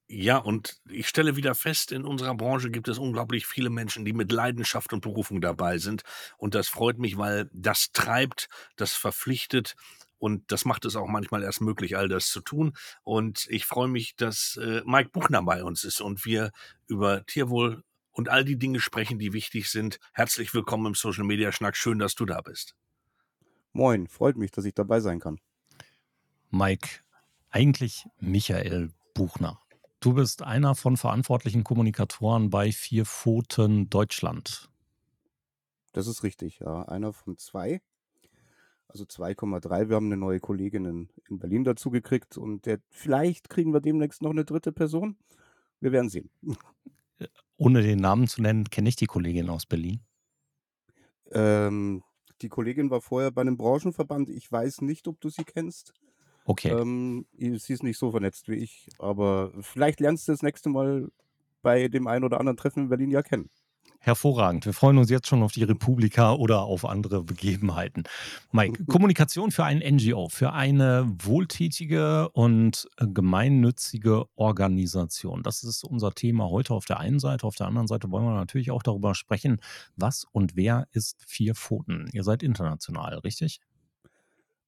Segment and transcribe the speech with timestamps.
[0.07, 4.13] Ja, und ich stelle wieder fest, in unserer Branche gibt es unglaublich viele Menschen, die
[4.13, 6.02] mit Leidenschaft und Berufung dabei sind.
[6.37, 9.74] Und das freut mich, weil das treibt, das verpflichtet
[10.25, 12.73] und das macht es auch manchmal erst möglich, all das zu tun.
[13.03, 16.51] Und ich freue mich, dass äh, Mike Buchner bei uns ist und wir
[16.87, 19.99] über Tierwohl und all die Dinge sprechen, die wichtig sind.
[20.15, 21.77] Herzlich willkommen im Social Media Schnack.
[21.77, 22.75] Schön, dass du da bist.
[23.75, 25.41] Moin, freut mich, dass ich dabei sein kann.
[26.49, 26.89] Mike,
[27.51, 29.61] eigentlich Michael Buchner.
[30.01, 34.71] Du bist einer von verantwortlichen Kommunikatoren bei Vier Pfoten Deutschland.
[35.93, 36.85] Das ist richtig, ja.
[36.85, 37.83] Einer von zwei
[38.95, 39.88] also 2,3.
[39.88, 43.80] Wir haben eine neue Kollegin in, in Berlin dazu gekriegt und der, vielleicht kriegen wir
[43.80, 45.16] demnächst noch eine dritte Person.
[45.80, 46.30] Wir werden sehen.
[47.56, 50.00] Ohne den Namen zu nennen, kenne ich die Kollegin aus Berlin.
[51.32, 52.02] Ähm,
[52.40, 54.28] die Kollegin war vorher bei einem Branchenverband.
[54.30, 55.92] Ich weiß nicht, ob du sie kennst.
[56.45, 56.70] Okay.
[56.70, 61.10] Ähm, sie ist nicht so vernetzt wie ich, aber vielleicht lernst du das nächste Mal
[61.62, 63.50] bei dem einen oder anderen Treffen in Berlin ja kennen.
[64.05, 64.66] Hervorragend.
[64.66, 68.05] Wir freuen uns jetzt schon auf die Republika oder auf andere Begebenheiten.
[68.53, 75.43] Mike, Kommunikation für ein NGO, für eine wohltätige und gemeinnützige Organisation.
[75.43, 77.47] Das ist unser Thema heute auf der einen Seite.
[77.47, 79.59] Auf der anderen Seite wollen wir natürlich auch darüber sprechen,
[79.97, 82.11] was und wer ist Vier Pfoten.
[82.12, 83.61] Ihr seid international, richtig?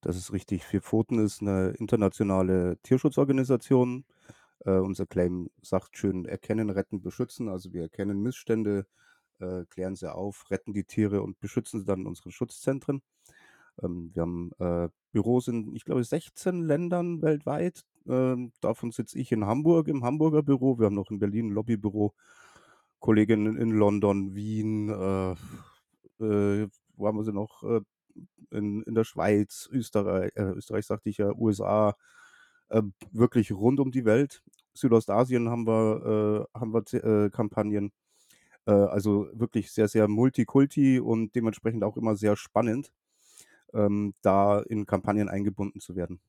[0.01, 0.65] Das ist richtig.
[0.65, 4.07] Vier Pfoten ist eine internationale Tierschutzorganisation.
[4.67, 7.51] Uh, unser Claim sagt schön, erkennen, retten, beschützen.
[7.51, 8.87] Also wir erkennen Missstände,
[9.41, 13.03] äh, klären sie auf, retten die Tiere und beschützen sie dann in unseren Schutzzentren.
[13.83, 17.85] Ähm, wir haben äh, Büros in, ich glaube, 16 Ländern weltweit.
[18.07, 20.79] Ähm, davon sitze ich in Hamburg im Hamburger Büro.
[20.79, 22.15] Wir haben noch in Berlin ein Lobbybüro,
[23.01, 25.33] Kolleginnen in London, Wien, äh,
[26.25, 27.63] äh, wo haben wir sie noch?
[27.63, 27.81] Äh,
[28.51, 31.95] in, in der Schweiz, Österreich, äh, Österreich sagte ich ja, USA,
[32.69, 32.83] äh,
[33.13, 34.43] wirklich rund um die Welt.
[34.75, 37.93] Südostasien haben wir, äh, haben wir äh, Kampagnen.
[38.67, 42.93] Äh, also wirklich sehr, sehr multikulti und dementsprechend auch immer sehr spannend,
[43.73, 46.21] ähm, da in Kampagnen eingebunden zu werden.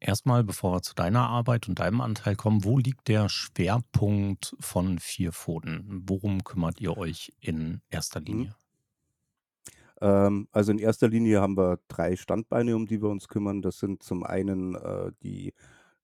[0.00, 5.00] Erstmal, bevor wir zu deiner Arbeit und deinem Anteil kommen, wo liegt der Schwerpunkt von
[5.00, 6.04] Vier Pfoten?
[6.06, 8.26] Worum kümmert ihr euch in erster mhm.
[8.26, 8.54] Linie?
[10.00, 13.60] Ähm, also in erster Linie haben wir drei Standbeine, um die wir uns kümmern.
[13.60, 15.52] Das sind zum einen äh, die,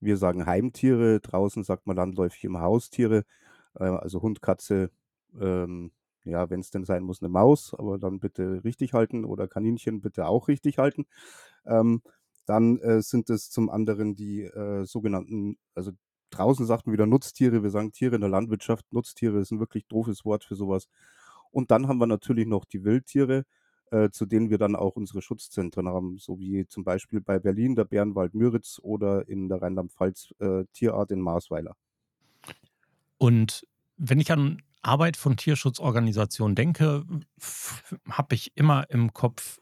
[0.01, 3.25] wir sagen Heimtiere, draußen sagt man landläufig im Haustiere,
[3.79, 4.91] äh, also Hund, Katze,
[5.41, 5.91] ähm,
[6.25, 10.01] ja, wenn es denn sein muss, eine Maus, aber dann bitte richtig halten oder Kaninchen
[10.01, 11.07] bitte auch richtig halten.
[11.67, 12.03] Ähm,
[12.47, 15.93] dann äh, sind es zum anderen die äh, sogenannten, also
[16.31, 19.87] draußen sagt man wieder Nutztiere, wir sagen Tiere in der Landwirtschaft, Nutztiere ist ein wirklich
[19.87, 20.89] doofes Wort für sowas.
[21.51, 23.45] Und dann haben wir natürlich noch die Wildtiere,
[23.91, 27.77] äh, zu denen wir dann auch unsere Schutzzentren haben, so wie zum Beispiel bei Berlin
[27.77, 31.77] der Bärenwald Müritz oder in der Rheinland-Pfalz äh, Tierart in Marsweiler.
[33.19, 33.67] Und
[33.97, 37.05] wenn ich an Arbeit von Tierschutzorganisationen denke,
[38.09, 39.59] habe ich immer im Kopf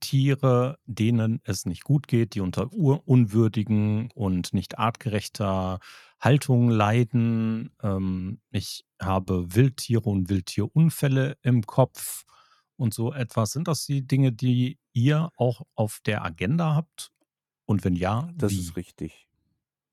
[0.00, 5.78] Tiere, denen es nicht gut geht, die unter unwürdigen und nicht artgerechter
[6.20, 7.70] Haltung leiden.
[7.82, 12.24] Ähm, ich habe Wildtiere und Wildtierunfälle im Kopf
[12.76, 13.52] und so etwas.
[13.52, 17.12] Sind das die Dinge, die ihr auch auf der Agenda habt?
[17.64, 18.58] Und wenn ja, das wie?
[18.58, 19.28] ist richtig.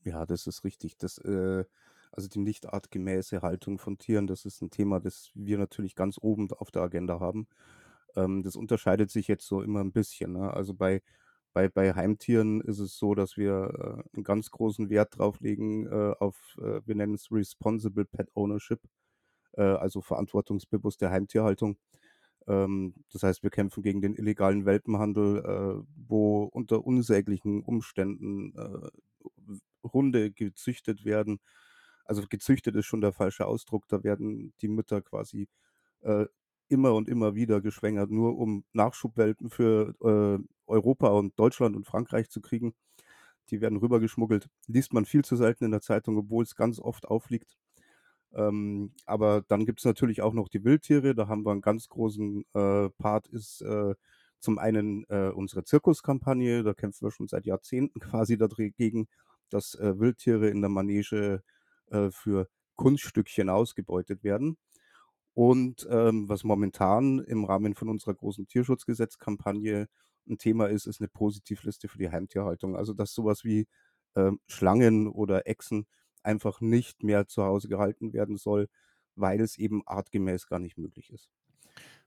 [0.03, 0.97] Ja, das ist richtig.
[0.97, 1.65] Das äh,
[2.11, 6.17] also die nicht artgemäße Haltung von Tieren, das ist ein Thema, das wir natürlich ganz
[6.19, 7.47] oben auf der Agenda haben.
[8.15, 10.33] Ähm, das unterscheidet sich jetzt so immer ein bisschen.
[10.33, 10.53] Ne?
[10.53, 11.01] Also bei,
[11.53, 15.87] bei, bei Heimtieren ist es so, dass wir äh, einen ganz großen Wert drauf legen
[15.87, 18.81] äh, auf, äh, wir nennen es Responsible Pet Ownership,
[19.53, 21.77] äh, also verantwortungsbewusste Heimtierhaltung.
[22.47, 28.89] Ähm, das heißt, wir kämpfen gegen den illegalen Welpenhandel, äh, wo unter unsäglichen Umständen äh,
[29.83, 31.39] Hunde gezüchtet werden,
[32.09, 35.47] also gezüchtet ist schon der falsche Ausdruck, da werden die Mütter quasi
[36.01, 36.25] äh,
[36.69, 42.29] immer und immer wieder geschwängert, nur um Nachschubwelpen für äh, Europa und Deutschland und Frankreich
[42.29, 42.73] zu kriegen.
[43.49, 44.49] Die werden rübergeschmuggelt.
[44.67, 47.57] Liest man viel zu selten in der Zeitung, obwohl es ganz oft aufliegt.
[48.33, 51.15] Ähm, aber dann gibt es natürlich auch noch die Wildtiere.
[51.15, 53.95] Da haben wir einen ganz großen äh, Part, ist äh,
[54.39, 56.63] zum einen äh, unsere Zirkuskampagne.
[56.63, 59.07] Da kämpfen wir schon seit Jahrzehnten quasi dagegen,
[59.49, 61.43] dass äh, Wildtiere in der Manege
[61.91, 64.57] äh, für Kunststückchen ausgebeutet werden.
[65.33, 69.87] Und ähm, was momentan im Rahmen von unserer großen Tierschutzgesetzkampagne
[70.27, 72.75] ein Thema ist, ist eine Positivliste für die Heimtierhaltung.
[72.75, 73.67] Also dass sowas wie
[74.15, 75.85] ähm, Schlangen oder Echsen
[76.23, 78.67] einfach nicht mehr zu Hause gehalten werden soll,
[79.15, 81.29] weil es eben artgemäß gar nicht möglich ist.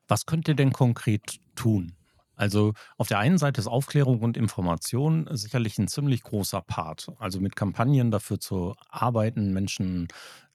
[0.08, 1.92] Was könnt ihr denn konkret tun?
[2.34, 7.08] Also auf der einen Seite ist Aufklärung und Information sicherlich ein ziemlich großer Part.
[7.18, 10.08] Also mit Kampagnen dafür zu arbeiten, Menschen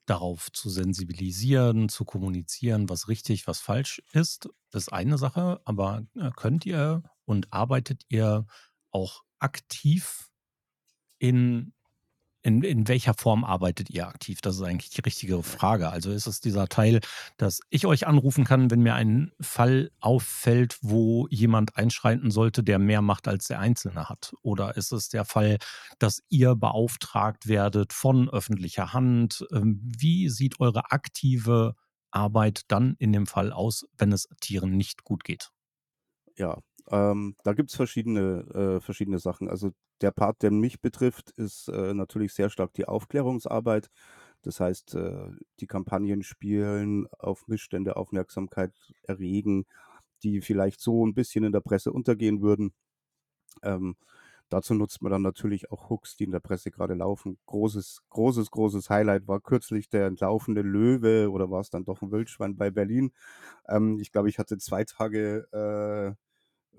[0.06, 5.60] darauf zu sensibilisieren, zu kommunizieren, was richtig, was falsch ist, ist eine Sache.
[5.64, 8.46] Aber äh, könnt ihr und arbeitet ihr
[8.90, 10.30] auch aktiv
[11.18, 11.72] in
[12.42, 14.40] in, in welcher Form arbeitet ihr aktiv?
[14.40, 15.90] Das ist eigentlich die richtige Frage.
[15.90, 17.00] Also ist es dieser Teil,
[17.36, 22.78] dass ich euch anrufen kann, wenn mir ein Fall auffällt, wo jemand einschreiten sollte, der
[22.78, 24.32] mehr Macht als der Einzelne hat?
[24.42, 25.58] Oder ist es der Fall,
[25.98, 29.44] dass ihr beauftragt werdet von öffentlicher Hand?
[29.52, 31.74] Ähm, wie sieht eure aktive
[32.10, 35.50] Arbeit dann in dem Fall aus, wenn es Tieren nicht gut geht?
[36.36, 36.58] Ja,
[36.90, 39.48] ähm, da gibt's verschiedene, äh, verschiedene Sachen.
[39.48, 43.90] Also der Part, der mich betrifft, ist äh, natürlich sehr stark die Aufklärungsarbeit.
[44.42, 45.30] Das heißt, äh,
[45.60, 48.72] die Kampagnen spielen, auf Missstände Aufmerksamkeit
[49.02, 49.66] erregen,
[50.22, 52.72] die vielleicht so ein bisschen in der Presse untergehen würden.
[53.62, 53.96] Ähm,
[54.48, 57.38] dazu nutzt man dann natürlich auch Hooks, die in der Presse gerade laufen.
[57.46, 62.12] Großes, großes, großes Highlight war kürzlich der entlaufende Löwe oder war es dann doch ein
[62.12, 63.12] Wildschwein bei Berlin.
[63.68, 66.27] Ähm, ich glaube, ich hatte zwei Tage äh,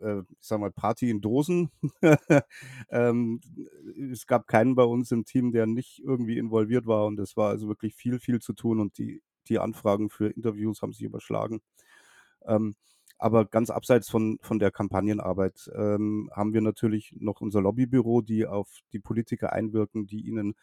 [0.01, 1.71] äh, ich sag mal, Party in Dosen.
[2.89, 3.41] ähm,
[4.11, 7.49] es gab keinen bei uns im Team, der nicht irgendwie involviert war und es war
[7.49, 11.61] also wirklich viel, viel zu tun und die, die Anfragen für Interviews haben sich überschlagen.
[12.45, 12.75] Ähm,
[13.17, 18.45] aber ganz abseits von, von der Kampagnenarbeit ähm, haben wir natürlich noch unser Lobbybüro, die
[18.47, 20.55] auf die Politiker einwirken, die ihnen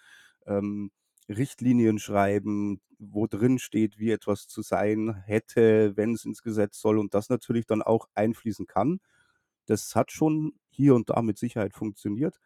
[0.47, 0.91] ähm,
[1.29, 6.99] Richtlinien schreiben, wo drin steht, wie etwas zu sein hätte, wenn es ins Gesetz soll
[6.99, 9.01] und das natürlich dann auch einfließen kann.
[9.67, 12.39] Das hat schon hier und da mit Sicherheit funktioniert.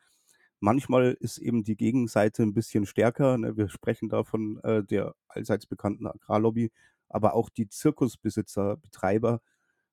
[0.61, 3.39] Manchmal ist eben die Gegenseite ein bisschen stärker.
[3.39, 3.57] Ne?
[3.57, 6.71] Wir sprechen da von äh, der allseits bekannten Agrarlobby,
[7.09, 9.41] aber auch die Zirkusbesitzer, Betreiber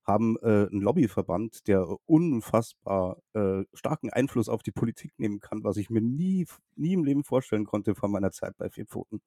[0.03, 5.75] haben äh, einen Lobbyverband, der unfassbar äh, starken Einfluss auf die Politik nehmen kann, was
[5.77, 6.45] ich mir nie,
[6.75, 9.21] nie im Leben vorstellen konnte von meiner Zeit bei Vierpfoten.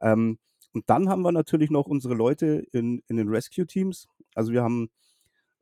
[0.00, 0.38] Ähm,
[0.72, 4.08] und dann haben wir natürlich noch unsere Leute in, in den Rescue-Teams.
[4.34, 4.90] Also wir haben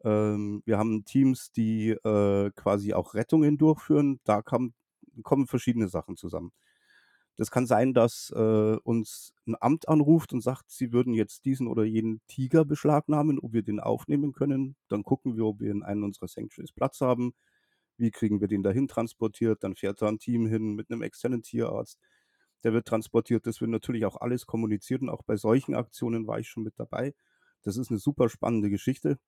[0.04, 4.20] ähm, wir haben Teams, die äh, quasi auch Rettungen durchführen.
[4.24, 4.74] Da kam,
[5.22, 6.52] kommen verschiedene Sachen zusammen.
[7.36, 11.66] Das kann sein, dass äh, uns ein Amt anruft und sagt, sie würden jetzt diesen
[11.66, 14.76] oder jenen Tiger beschlagnahmen, ob wir den aufnehmen können.
[14.88, 17.34] Dann gucken wir, ob wir in einem unserer Sanctuaries Platz haben.
[17.98, 19.64] Wie kriegen wir den dahin transportiert?
[19.64, 21.98] Dann fährt da ein Team hin mit einem externen Tierarzt.
[22.64, 23.46] Der wird transportiert.
[23.46, 26.78] Das wird natürlich auch alles kommuniziert und auch bei solchen Aktionen war ich schon mit
[26.78, 27.14] dabei.
[27.62, 29.18] Das ist eine super spannende Geschichte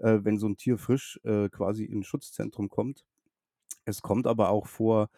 [0.00, 3.04] äh, wenn so ein Tier frisch äh, quasi in 'n Schutzzentrum kommt.
[3.84, 5.10] Es kommt aber auch vor,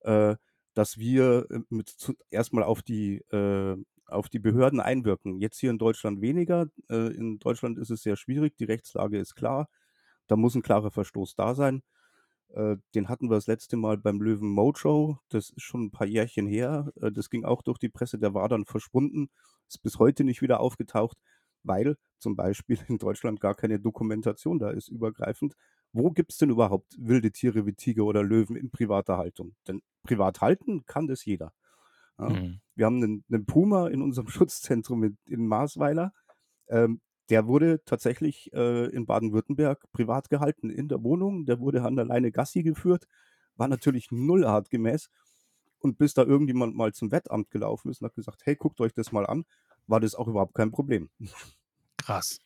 [0.00, 0.36] äh,
[0.74, 5.40] dass wir äh, mit zu erst auf die äh, auf die Behörden einwirken.
[5.40, 6.68] Jetzt hier in Deutschland weniger.
[6.90, 9.68] Äh, in Deutschland ist es sehr schwierig, die Rechtslage ist klar.
[10.28, 11.82] Da muss ein klarer Verstoß da sein.
[12.94, 15.18] Den hatten wir das letzte Mal beim Löwen Mojo.
[15.28, 16.92] Das ist schon ein paar Jährchen her.
[16.96, 19.28] Das ging auch durch die Presse, der war dann verschwunden,
[19.68, 21.18] ist bis heute nicht wieder aufgetaucht
[21.66, 25.54] weil zum Beispiel in Deutschland gar keine Dokumentation da ist, übergreifend.
[25.92, 29.54] Wo gibt es denn überhaupt wilde Tiere wie Tiger oder Löwen in privater Haltung?
[29.66, 31.52] Denn privat halten kann das jeder.
[32.18, 32.28] Ja?
[32.28, 32.60] Mhm.
[32.74, 36.12] Wir haben einen, einen, Puma in unserem Schutzzentrum in, in Marsweiler.
[36.68, 41.44] Ähm, der wurde tatsächlich äh, in Baden-Württemberg privat gehalten in der Wohnung.
[41.44, 43.06] Der wurde an der Leine Gassi geführt,
[43.56, 45.10] war natürlich null artgemäß.
[45.78, 48.94] Und bis da irgendjemand mal zum Wettamt gelaufen ist und hat gesagt, hey, guckt euch
[48.94, 49.44] das mal an,
[49.86, 51.08] war das auch überhaupt kein Problem.
[51.96, 52.40] Krass.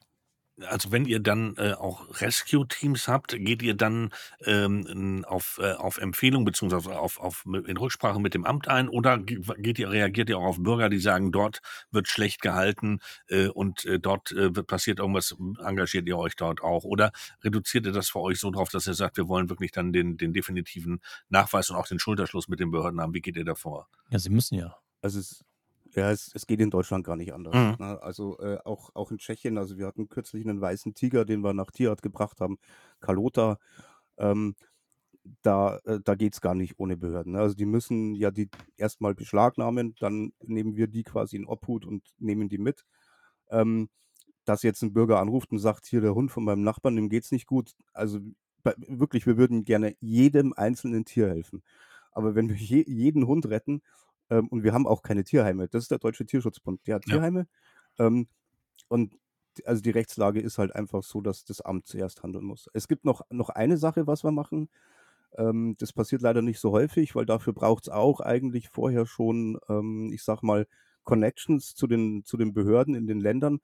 [0.66, 4.10] Also wenn ihr dann äh, auch Rescue-Teams habt, geht ihr dann
[4.44, 9.18] ähm, auf, äh, auf Empfehlung beziehungsweise auf, auf in Rücksprache mit dem Amt ein oder
[9.18, 13.84] geht ihr, reagiert ihr auch auf Bürger, die sagen, dort wird schlecht gehalten äh, und
[13.84, 16.84] äh, dort äh, wird passiert irgendwas, engagiert ihr euch dort auch?
[16.84, 19.92] Oder reduziert ihr das für euch so drauf, dass ihr sagt, wir wollen wirklich dann
[19.92, 23.14] den, den definitiven Nachweis und auch den Schulterschluss mit den Behörden haben?
[23.14, 23.88] Wie geht ihr davor?
[24.10, 24.76] Ja, sie müssen ja.
[25.02, 25.42] Also es
[25.94, 27.76] Ja, es es geht in Deutschland gar nicht anders, Mhm.
[27.78, 28.00] ne?
[28.00, 31.52] Also, äh, auch auch in Tschechien also, wir hatten kürzlich 'nen weißen Tiger, den wir
[31.52, 32.58] nach Tierarzt gebracht haben,
[33.00, 33.58] Kalota.
[34.18, 34.54] Ähm,
[35.42, 37.40] da äh, da geht's gar nicht ohne Behörden, ne?
[37.40, 41.86] Also, die müssen ja die erst mal beschlagnahmen, dann nehmen wir die quasi in Obhut
[41.86, 42.84] und nehmen die mit.
[43.50, 43.88] Ähm,
[44.44, 47.32] dass jetzt 'n Bürger anruft und sagt: „Hier, der Hund von meinem Nachbarn, dem geht's
[47.32, 48.20] nicht gut.“ Also,
[48.62, 51.62] bei wirklich, wir würden gerne jedem einzelnen Tier helfen.
[52.12, 53.82] Aber wenn wir je jeden Hund retten
[54.30, 55.68] ähm, und wir haben auch keine Tierheime.
[55.68, 56.86] Das ist der Deutsche Tierschutzbund.
[56.86, 57.20] Der hat Ja.
[57.20, 57.46] Tierheime,
[57.98, 58.28] ähm,
[58.88, 59.16] und
[59.66, 62.68] also, die Rechtslage ist halt einfach so, dass das Amt zuerst handeln muss.
[62.74, 64.70] Es gibt noch noch eine Sache, was wir machen.
[65.38, 70.10] Ähm, das passiert leider nicht so häufig, weil dafür braucht's auch eigentlich vorher schon, ähm,
[70.14, 70.66] ich sage mal,
[71.04, 73.60] Connections zu den zu den Behörden in den Ländern.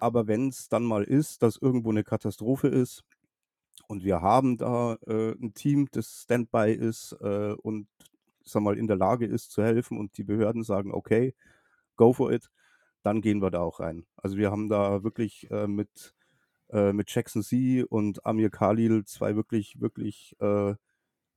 [0.00, 3.02] Aber wenn's dann mal ist, dass irgendwo 'ne Katastrophe ist
[3.88, 7.88] und wir haben da, äh, 'n Team, das Standby ist, äh, und,
[8.46, 11.34] sage mal, in der Lage ist zu helfen und die Behörden sagen: „Okay,
[11.96, 12.50] go for it“,
[13.02, 14.06] dann gehen wir da auch rein.
[14.16, 16.14] Also, wir haben da wirklich, äh, mit
[16.70, 20.74] äh, mit Jackson See und Amir Khalil 2 wirklich wirklich, äh,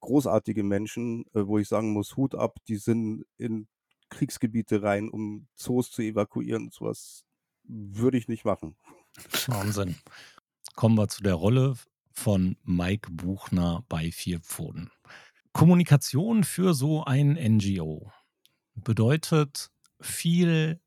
[0.01, 3.67] großartige Menschen, äh, wo ich sagen muss: „Hut ab“, die sind in
[4.09, 6.71] Kriegsgebiete rein, um Zoos zu evakuieren.
[6.71, 7.25] So was
[7.63, 8.77] würde ich nicht machen.
[9.47, 9.95] Wahnsinn.
[10.75, 11.75] Kommen wir zu der Rolle
[12.13, 14.91] von Mike Buchner bei vier Pfoten.
[15.53, 18.11] Kommunikation für so ein NGO
[18.75, 20.79] bedeutet viel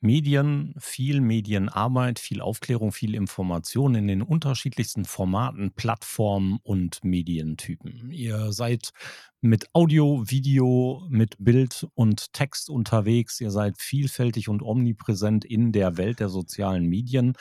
[0.00, 8.12] Medien, viel Medienarbeit, viel Aufklärung, viel Information in den unterschiedlichsten Formaten, Plattformen und Medientypen.
[8.12, 8.92] Ihr seid
[9.40, 13.40] mit Audio, Video, mit Bild und Text unterwegs.
[13.40, 17.32] Ihr seid vielfältig und omnipräsent in der Welt der sozialen Medien.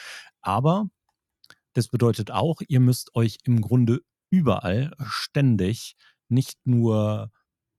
[0.42, 0.90] Aber
[1.74, 5.96] das bedeutet auch, ihr müsst euch im Grunde überall ständig
[6.30, 7.32] nicht nur,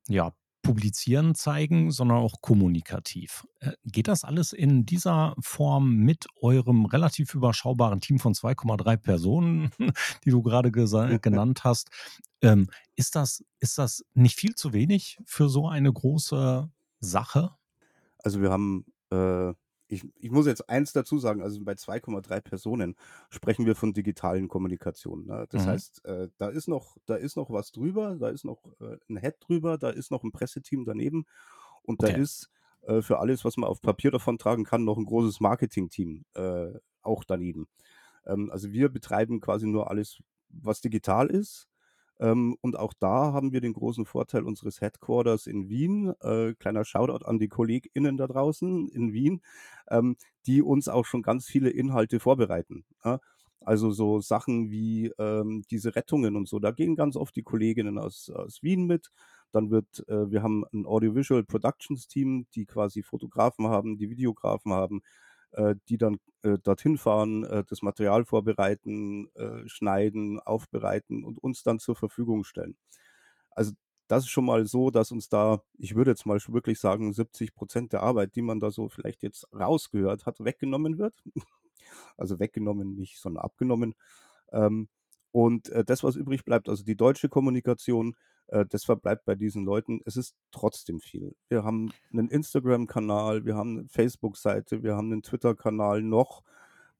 [0.08, 3.46] ja, publizieren zeigen, sondern auch kommunikativ.
[3.60, 9.70] Äh, geht das alles in dieser Form mit eurem relativ überschaubaren Team von 2,3 Personen,
[10.24, 11.88] die du gesa genannt hast?
[12.42, 17.50] Ähm, ist das ist das nicht viel zu wenig für so eine große Sache?
[18.18, 19.54] Also, wir haben, äh
[19.88, 22.96] ich ich muss jetzt eins dazu sagen, also, bei 2,3 Personen
[23.30, 25.46] sprechen wir von digitalen Kommunikation, ne?
[25.50, 25.68] Das Mhm.
[25.68, 29.16] heißt, äh, da ist noch da ist noch was drüber, da ist noch, äh, 'n
[29.18, 31.26] Head drüber, da ist noch 'n Presseteam daneben
[31.82, 32.20] und da Okay.
[32.22, 32.50] ist,
[32.82, 37.24] äh, für alles, was man auf Papier davontragen kann, noch 'n großes Marketingteam, äh, auch
[37.24, 37.68] daneben.
[38.26, 40.18] Ähm, also, wir betreiben quasi nur alles,
[40.50, 41.67] was digital ist.
[42.20, 46.12] Ähm, und auch da haben wir den großen Vorteil unseres Headquarters in Wien.
[46.20, 49.40] Äh, kleiner Shoutout an die KollegInnen da draußen in Wien,
[49.90, 53.20] ähm, die uns auch schon ganz viele Inhalte vorbereiten, ne?
[53.60, 57.98] Also, so Sachen wie, ähm, diese Rettungen und so, da gehen ganz oft die Kolleginnen
[57.98, 59.10] aus aus Wien mit.
[59.52, 64.72] Dann wird äh, wir haben 'n Audiovisual Productions Team, die quasi Fotografen haben, die Videografen
[64.72, 65.02] haben,
[65.88, 71.78] die dann, äh, dorthin fahren, äh, das Material vorbereiten, äh, schneiden, aufbereiten und uns dann
[71.80, 72.76] zur Verfügung stellen.
[73.50, 73.72] Also,
[74.08, 77.54] das ist schon mal so, dass uns da, ich würde jetzt mal wirklich sagen, 70
[77.56, 81.14] % der Arbeit, die man da so vielleicht jetzt rausgehört hat, weggenommen wird.
[82.18, 83.94] Also, weggenommen nicht, sondern abgenommen.
[84.52, 84.88] Ähm,
[85.32, 88.16] und, äh, das, was übrig bleibt, also, die deutsche Kommunikation,
[88.48, 90.00] äh, das verbleibt bei diesen Leuten.
[90.06, 91.36] Es ist trotzdem viel.
[91.48, 96.42] Wir haben 'nen Instagram-Kanal, wir haben 'ne Facebook-Seite, wir haben 'nen Twitter-Kanal noch.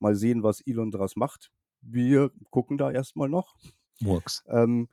[0.00, 1.50] Mal sehen, was Elon draus macht.
[1.83, 3.57] Wir gucken da erst mal noch.
[4.00, 4.45] Murks.
[4.49, 4.88] Ähm,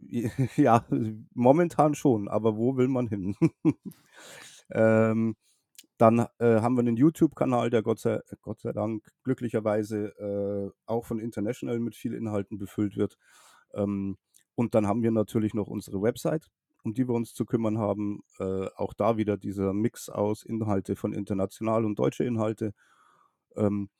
[0.56, 0.84] ja,
[1.34, 3.36] momentan schon, aber wo will man hin?
[4.72, 5.36] Ähm,
[5.98, 11.06] dann, äh, haben wir 'nen YouTube-Kanal, der Gott sei Gott sei Dank glücklicherweise, äh, auch
[11.06, 13.18] von International mit viel Inhalten befüllt wird.
[13.74, 14.18] Ähm,
[14.54, 16.48] und dann haben wir natürlich noch unsere Website,
[16.84, 18.22] um die wir uns zu kümmern haben.
[18.38, 22.74] Äh, auch da wieder dieser Mix aus Inhalte von international und deutsche Inhalte.
[23.56, 23.90] Ähm,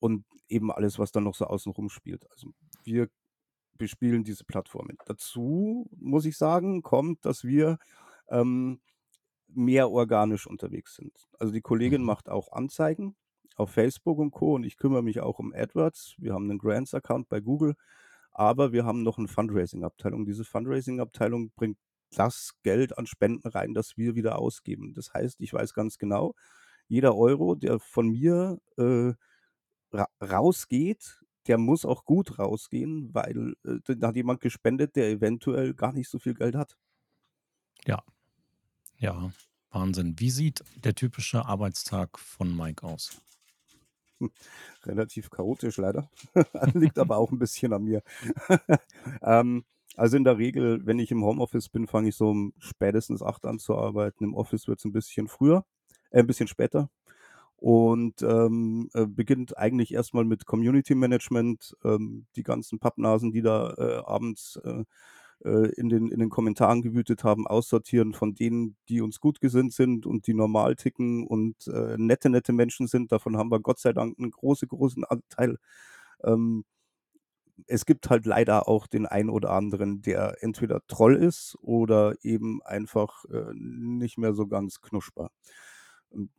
[0.00, 2.30] und eben alles, was dann noch so außen rum spielt.
[2.30, 2.50] Also,
[2.84, 3.08] wir
[3.78, 4.98] bespielen diese Plattformen.
[5.06, 7.78] Dazu muss ich sagen, kommt, dass wir,
[8.28, 8.80] ähm,
[9.48, 11.28] mehr organisch unterwegs sind.
[11.38, 12.04] Also, die Kollegin Mhm.
[12.04, 13.16] macht auch Anzeigen
[13.56, 14.54] auf Facebook und Co.
[14.54, 16.16] und ich kümmere mich auch um AdWords.
[16.18, 17.76] Wir haben 'nen Grants-Account bei Google,
[18.34, 20.26] aber wir haben noch 'n Fundraising-Abteilung.
[20.26, 21.78] Diese Fundraising-Abteilung bringt
[22.16, 24.94] das Geld an Spenden rein, das wir wieder ausgeben.
[24.94, 26.34] Das heißt, ich weiß ganz genau,
[26.88, 29.14] jeder Euro, der von mir, äh,
[29.92, 35.74] ra rausgeht, der muss auch gut rausgehen, weil, äh, da hat jemand gespendet, der eventuell
[35.74, 36.76] gar nicht so viel Geld hat.
[37.86, 38.02] Ja.
[38.98, 39.32] Ja,
[39.70, 40.18] Wahnsinn.
[40.18, 43.20] Wie sieht der typische Arbeitstag von Mike aus?
[44.86, 46.10] Relativ chaotisch leider.
[46.74, 48.02] Liegt aber auch 'n bisschen an mir.
[49.22, 49.64] Ähm,
[49.96, 53.46] Also in der Regel, wenn ich im Homeoffice bin, fange ich so um spätestens 8
[53.46, 54.24] an zu arbeiten.
[54.24, 55.64] Im Office wird's 'n bisschen früher
[56.10, 56.90] äh, 'n bisschen später
[57.56, 63.42] und, ähm, äh, beginnt eigentlich erst mal mit Community Management, ähm, die ganzen Pappnasen, die
[63.42, 64.58] da, äh, abends,
[65.44, 69.72] äh, in den in den Kommentaren gewütet haben, aussortieren von denen, die uns gut gesinnt
[69.74, 73.12] sind und die normal ticken und, äh, nette, nette Menschen sind.
[73.12, 75.58] Davon haben wir Gott sei Dank 'n große großen Anteil.
[76.24, 76.64] Ähm,
[77.66, 82.62] es gibt halt leider auch den einen oder anderen, der entweder Troll ist oder eben
[82.62, 85.30] einfach, äh, nicht mehr so ganz knusper.
[86.10, 86.30] Und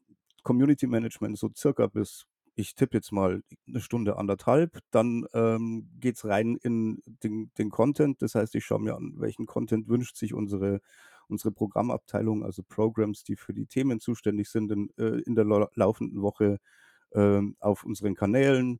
[0.44, 6.26] Community Management so circa bis ich tippe jetzt mal 'ne Stunde, 1,5, dann, ähm, geht's
[6.26, 8.22] rein in den den Content.
[8.22, 10.82] Das heißt, ich schaue mir an, welchen Content wünscht sich unsere
[11.28, 15.68] unsere Programmabteilung, also Programs, die für die Themen zuständig sind in äh, in der lau
[15.76, 16.60] laufenden Woche,
[17.14, 18.80] ähm, auf unseren Kanälen.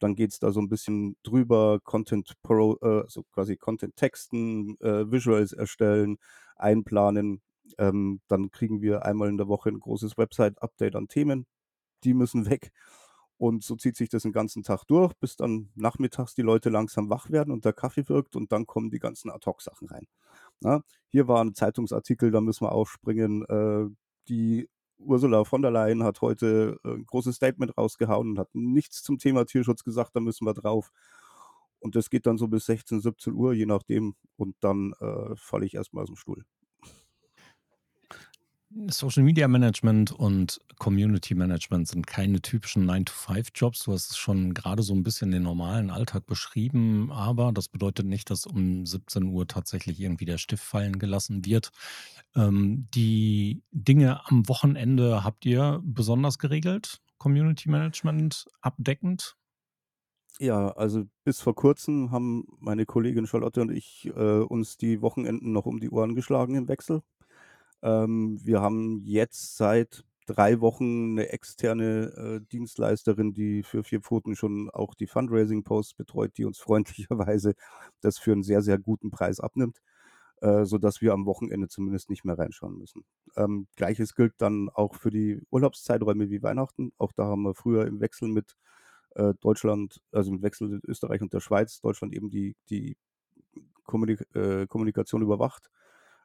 [0.00, 5.10] Dann geht's da so 'n bisschen drüber, Content pro äh, also quasi Content texten, äh,
[5.12, 6.18] Visuals erstellen,
[6.56, 7.42] einplanen.
[7.78, 11.46] Ähm, dann kriegen wir einmal in der Woche 'n großes Website-Update an Themen.
[12.04, 12.72] Die müssen weg.
[13.42, 17.10] Und so zieht sich das 'n ganzen Tag durch, bis dann nachmittags die Leute langsam
[17.10, 20.06] wach werden und der Kaffee wirkt und dann kommen die ganzen Ad-hoc-Sachen rein,
[20.60, 20.82] ne?
[21.08, 23.44] Hier war 'n Zeitungsartikel, da müssen wir aufspringen.
[23.46, 23.86] Äh,
[24.28, 24.68] die
[24.98, 29.18] Ursula von der Leyen hat heute, äh, 'n großes Statement rausgehauen und hat nichts zum
[29.18, 30.90] Thema Tierschutz gesagt, da müssen wir drauf.
[31.80, 34.16] Und das geht dann so bis 16:00, 17:00, je nachdem.
[34.36, 36.44] Und dann, äh, falle ich erst mal aus'm Stuhl.
[38.88, 43.84] Social Media Management und Community Management sind keine typischen Nine-to-Five-Jobs.
[43.84, 48.06] Du hast es schon grade so 'n bisschen den normalen Alltag beschrieben, aber das bedeutet
[48.06, 51.70] nicht, dass um 17:00 tatsächlich irgendwie der Stift fallen gelassen wird.
[52.36, 59.34] Ähm, die Dinge am Wochenende habt ihr besonders geregelt, Community Management abdeckend?
[60.40, 65.52] Ja, also bis vor Kurzem haben meine Kollegin Charlotte und ich, äh, uns die Wochenenden
[65.52, 67.02] noch um die Ohren geschlagen im Wechsel.
[67.82, 74.36] Ähm, wir haben jetzt seit 3 Wochen 'ne externe, äh, Dienstleisterin, die für vier Pfoten
[74.36, 77.54] schon auch die Fundraising-Posts betreut, die uns freundlicherweise
[78.00, 79.78] das für 'n sehr, sehr guten Preis abnimmt,
[80.42, 83.04] äh, sodass wir am Wochenende zumindest nicht mehr reinschauen müssen.
[83.36, 86.92] Ähm, Gleiches gilt dann auch für die Urlaubszeiträume wie Weihnachten.
[86.98, 88.56] Auch da haben wir früher im Wechsel mit,
[89.16, 92.96] äh, Deutschland also im Wechsel mit Österreich und der Schweiz, Deutschland eben die die
[93.84, 95.70] Kommunik äh, Kommunikation überwacht,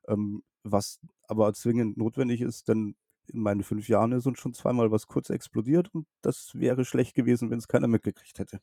[0.07, 2.95] ähm, was aber zwingend notwendig ist, denn
[3.27, 7.15] in meinen 5 Jahren ist uns schon zweimal was kurz explodiert und das wäre schlecht
[7.15, 8.59] gewesen, wenn's keiner mitgekriegt hätte.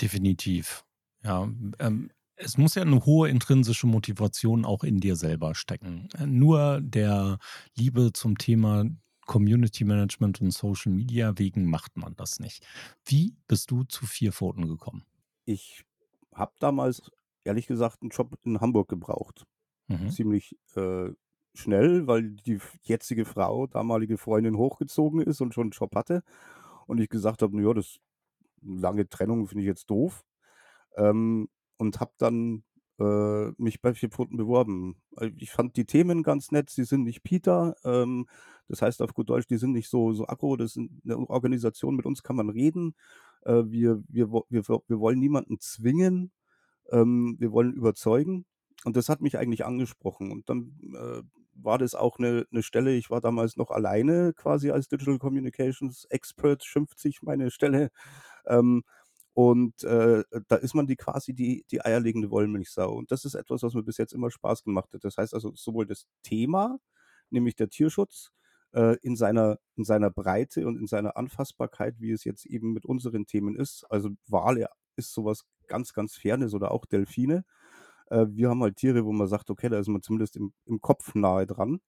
[0.00, 0.84] Definitiv.
[1.24, 6.08] Ja, ähm, es muss ja 'ne hohe intrinsische Motivation auch in dir selber stecken.
[6.18, 7.38] Äh, nur der
[7.76, 8.84] Liebe zum Thema
[9.24, 12.64] Community Management und Social Media wegen macht man das nicht.
[13.06, 15.06] Wie bist du zu vier Pfoten gekommen?
[15.48, 15.84] Ich
[16.34, 17.08] habe damals
[17.44, 19.46] ehrlich gesagt 'n Job in Hamburg gebraucht.
[19.88, 20.16] Mhm.
[20.16, 21.10] Ziemlich, äh,
[21.54, 26.22] schnell, weil die jetzige Frau, damalige Freundin, hochgezogen ist und schon 'n Job hatte
[26.86, 27.98] und ich gesagt habe: „Na ja, das
[28.62, 30.24] lange Trennung finde ich jetzt doof.“
[30.96, 32.64] Ähm, und habe dann,
[33.00, 35.02] äh, mich bei vier Pfoten beworben.
[35.18, 36.70] Äh, ich fand die Themen ganz nett.
[36.70, 38.26] Sie sind nicht Peter, ähm,
[38.68, 40.56] das heißt auf gut Deutsch, die sind nicht so so aggro.
[40.56, 42.94] Das sind 'ne Organisation, mit uns kann man reden.
[43.44, 46.32] Äh, wir wir wir wir wollen niemanden zwingen,
[46.92, 48.46] ähm, wir wollen überzeugen.
[48.86, 50.30] Und das hat mich eigentlich angesprochen.
[50.32, 51.22] Und dann, äh,
[51.54, 56.04] war das auch 'ne 'ne Stelle ich war damals noch alleine quasi als Digital Communications
[56.10, 57.90] Expert, schimpft sich meine Stelle.
[58.46, 58.84] Ähm,
[59.34, 62.94] und, äh, da ist man die quasi die die eierlegende Wollmilchsau.
[62.96, 65.04] Und das ist etwas, was mir bis jetzt immer Spaß gemacht hat.
[65.04, 66.78] Das heißt also sowohl das Thema,
[67.30, 68.30] nämlich der Tierschutz,
[68.74, 72.86] äh, in seiner in seiner Breite und in seiner Anfassbarkeit, wie es jetzt eben mit
[72.86, 73.84] unseren Themen ist.
[73.90, 77.44] Also Wale ist so was ganz, ganz Fernes oder auch Delfine.
[78.10, 80.80] Äh, wir haben halt Tiere, wo man sagt: „Okay, da ist man zumindest im im
[80.80, 81.80] Kopf nahe dran.“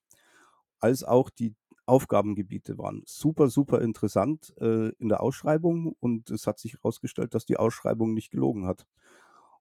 [0.81, 1.54] Als auch die
[1.87, 7.46] Aufgabengebiete waren super, super interessant, äh, in der Ausschreibung und es hat sich rausgestellt, dass
[7.46, 8.87] die Ausschreibung nicht gelogen hat.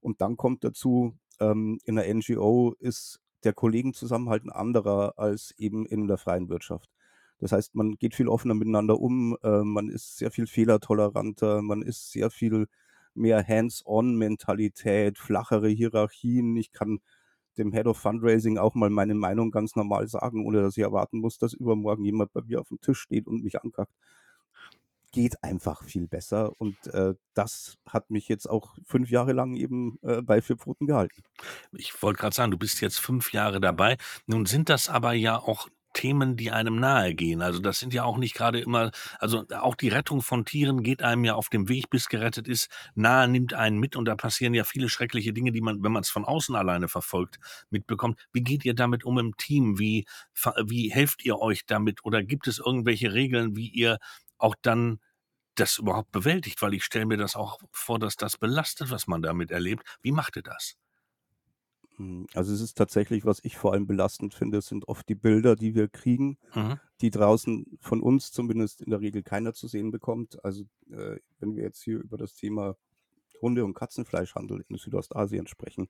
[0.01, 5.85] Und dann kommt dazu, ähm, in der NGO ist der Kollegenzusammenhalt 'n anderer als eben
[5.85, 6.89] in der freien Wirtschaft.
[7.39, 11.81] Das heißt, man geht viel offener miteinander um, äh, man ist sehr viel fehlertoleranter, man
[11.83, 12.67] ist sehr viel
[13.17, 16.55] mehr Hands-on-Mentalität, flachere Hierarchien.
[16.57, 16.99] Ich kann
[17.57, 21.19] dem Head of Fundraising auch mal meine Meinung ganz normal sagen, ohne dass ich erwarten
[21.19, 23.91] muss, dass übermorgen jemand bei mir aufm Tisch steht und mich ankackt.
[25.13, 29.97] Geht einfach viel besser und, äh, das hat mich jetzt auch 5 Jahre lang eben,
[30.03, 31.23] äh, bei vier Pfoten gehalten.
[31.71, 33.97] Ich wollte grad sagen, du bist jetzt 5 Jahre dabei.
[34.25, 37.41] Nun sind das aber ja auch Themen, die einem nahe gehen.
[37.41, 41.01] Also das sind ja auch nicht gerade immer, also auch die Rettung von Tieren geht
[41.01, 44.53] einem ja auf dem Weg, bis gerettet ist, nahe nimmt einen mit und da passieren
[44.53, 47.39] ja viele schreckliche Dinge, die man, wenn man es von außen alleine verfolgt,
[47.71, 48.19] mitbekommt.
[48.31, 49.79] Wie geht ihr damit um im Team?
[49.79, 50.05] Wie,
[50.65, 52.05] wie helft ihr euch damit?
[52.05, 53.97] Oder gibt es irgendwelche Regeln, wie ihr
[54.37, 54.99] auch dann
[55.55, 56.61] das überhaupt bewältigt?
[56.61, 59.83] Weil ich stelle mir das auch vor, dass das belastet, was man damit erlebt.
[60.03, 60.75] Wie macht ihr das?
[61.97, 65.55] Hm, also es ist tatsächlich, was ich vor allem belastend finde, sind oft die Bilder,
[65.55, 66.79] die wir kriegen, mhm.
[67.01, 70.43] die draußen von uns zumindest in der Regel keiner zu sehen bekommt.
[70.43, 72.75] Also äh, wenn wir jetzt hier über das Thema
[73.41, 75.89] Hunde- und Katzenfleischhandel in Südostasien sprechen,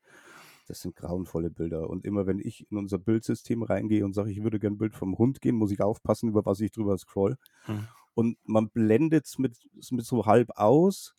[0.68, 1.90] das sind grauenvolle Bilder.
[1.90, 4.96] Und immer wenn ich in unser Bildsystem reingehe und sage, ich würde gerne ein Bild
[4.96, 7.38] vom Hund gehen, muss ich aufpassen, über was ich drüber scroll.
[7.68, 7.88] Mhm.
[8.14, 9.58] Und man blendet es mit,
[9.92, 11.16] mit so halb aus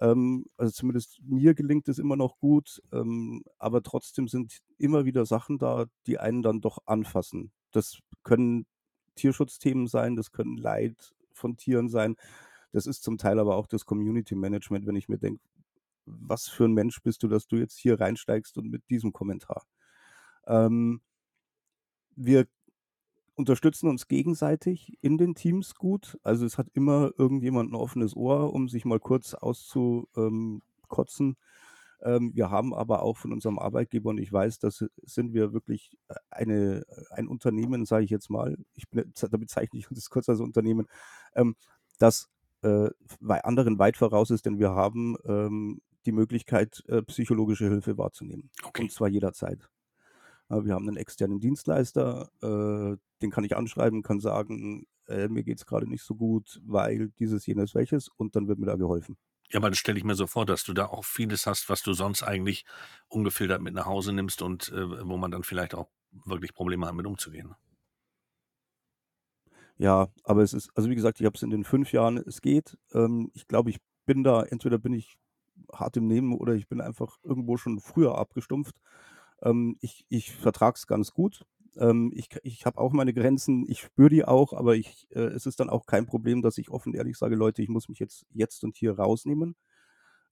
[0.00, 5.24] ähm, also zumindest mir gelingt es immer noch gut, ähm, aber trotzdem sind immer wieder
[5.26, 7.52] Sachen da, die einen dann doch anfassen.
[7.72, 8.66] Das können
[9.14, 12.16] Tierschutzthemen sein, das können Leid von Tieren sein.
[12.72, 15.42] Das ist zum Teil aber auch das Community Management, wenn ich mir denke,
[16.04, 19.64] was für ein Mensch bist du, dass du jetzt hier reinsteigst und mit diesem Kommentar.
[20.46, 21.00] Ähm,
[22.16, 22.46] wir
[23.36, 26.18] unterstützen uns gegenseitig in den Teams gut.
[26.22, 31.36] Also es hat immer irgendjemand ein offenes Ohr, um sich mal kurz auszukotzen.
[32.02, 35.96] Ähm, wir haben aber auch von unserem Arbeitgeber, und ich weiß, das sind wir wirklich
[36.08, 40.40] äh, eine, ein Unternehmen, sage ich jetzt mal, ich da bezeichne ich uns kurz als
[40.40, 40.86] Unternehmen,
[41.34, 41.56] ähm,
[41.98, 42.28] das
[42.62, 47.98] äh, bei anderen weit voraus ist, denn wir haben ähm, die Möglichkeit, äh, psychologische Hilfe
[47.98, 48.50] wahrzunehmen.
[48.64, 48.82] Okay.
[48.82, 49.68] Und zwar jederzeit.
[50.48, 55.58] Wir haben einen externen Dienstleister, äh, den kann ich anschreiben, kann sagen, äh, mir geht
[55.58, 59.16] es gerade nicht so gut, weil dieses, jenes, welches und dann wird mir da geholfen.
[59.50, 61.82] Ja, aber das stelle ich mir so vor, dass du da auch vieles hast, was
[61.82, 62.64] du sonst eigentlich
[63.08, 65.88] ungefiltert mit nach Hause nimmst und äh, wo man dann vielleicht auch
[66.24, 67.54] wirklich Probleme hat, mit umzugehen.
[69.78, 72.40] Ja, aber es ist, also wie gesagt, ich habe es in den fünf Jahren, es
[72.40, 72.78] geht.
[72.92, 75.18] Ähm, ich glaube, ich bin da, entweder bin ich
[75.72, 78.76] hart im Nehmen oder ich bin einfach irgendwo schon früher abgestumpft.
[79.42, 81.44] Ähm, ich ich vertrage es ganz gut.
[81.76, 85.46] Ähm, ich ich habe auch meine Grenzen, ich spüre die auch, aber ich, äh, es
[85.46, 88.26] ist dann auch kein Problem, dass ich offen ehrlich sage, Leute, ich muss mich jetzt,
[88.32, 89.56] jetzt und hier rausnehmen.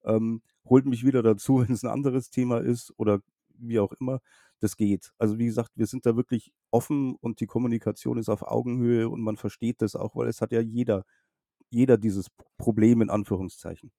[0.05, 3.21] Ähm, holt mich wieder dazu, wenn es ein anderes Thema ist oder
[3.59, 4.21] wie auch immer.
[4.61, 5.13] Das geht.
[5.19, 9.21] Also wie gesagt, wir sind da wirklich offen und die Kommunikation ist auf Augenhöhe und
[9.23, 11.05] man versteht das auch, weil es hat ja jeder,
[11.71, 13.93] jeder dieses Problem in Anführungszeichen.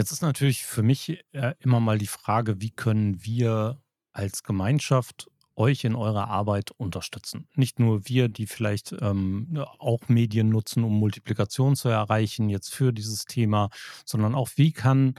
[0.00, 3.82] Jetzt ist natürlich für mich äh, immer mal die Frage, wie können wir
[4.12, 7.48] als Gemeinschaft euch in eurer Arbeit unterstützen?
[7.54, 12.94] Nicht nur wir, die vielleicht ähm, auch Medien nutzen, um Multiplikation zu erreichen, jetzt für
[12.94, 13.68] dieses Thema,
[14.06, 15.16] sondern auch, wie kann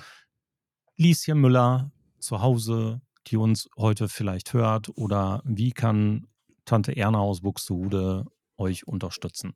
[0.98, 6.26] Lieschen Müller zu Hause, die uns heute vielleicht hört, oder wie kann
[6.66, 8.26] Tante Erna aus Buxtehude
[8.58, 9.54] euch unterstützen?